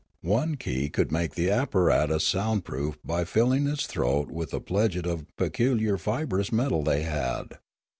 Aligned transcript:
One 0.23 0.55
key 0.57 0.89
could 0.89 1.11
make 1.11 1.35
the 1.35 1.51
apparatus 1.51 2.25
sound 2.25 2.65
proof 2.65 2.97
by 3.05 3.23
filling 3.23 3.67
its 3.67 3.85
throat 3.85 4.31
with 4.31 4.51
a 4.51 4.59
pledget 4.59 5.05
of 5.05 5.19
a 5.21 5.25
peculiar 5.37 5.99
fibrous 5.99 6.51
metal 6.51 6.81
they 6.81 7.03
had. 7.03 7.59